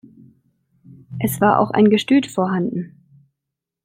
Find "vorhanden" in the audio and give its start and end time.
2.25-3.03